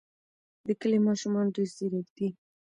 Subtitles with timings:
[0.67, 2.27] د کلي ماشومان ډېر ځیرک دي.